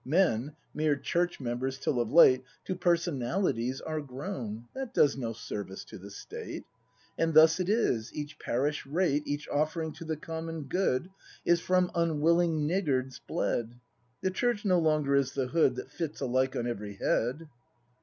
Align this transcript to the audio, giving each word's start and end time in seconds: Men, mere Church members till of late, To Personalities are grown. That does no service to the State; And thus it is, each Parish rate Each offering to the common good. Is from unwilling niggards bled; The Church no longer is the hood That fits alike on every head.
Men, 0.03 0.55
mere 0.73 0.95
Church 0.95 1.39
members 1.39 1.77
till 1.77 1.99
of 2.01 2.11
late, 2.11 2.43
To 2.65 2.73
Personalities 2.75 3.81
are 3.81 4.01
grown. 4.01 4.65
That 4.73 4.95
does 4.95 5.15
no 5.15 5.31
service 5.31 5.85
to 5.85 5.99
the 5.99 6.09
State; 6.09 6.63
And 7.19 7.35
thus 7.35 7.59
it 7.59 7.69
is, 7.69 8.11
each 8.11 8.39
Parish 8.39 8.87
rate 8.87 9.21
Each 9.27 9.47
offering 9.49 9.93
to 9.93 10.03
the 10.05 10.17
common 10.17 10.63
good. 10.63 11.11
Is 11.45 11.59
from 11.61 11.91
unwilling 11.93 12.67
niggards 12.67 13.19
bled; 13.27 13.75
The 14.21 14.31
Church 14.31 14.65
no 14.65 14.79
longer 14.79 15.13
is 15.15 15.33
the 15.33 15.49
hood 15.49 15.75
That 15.75 15.91
fits 15.91 16.19
alike 16.19 16.55
on 16.55 16.65
every 16.65 16.95
head. 16.95 17.47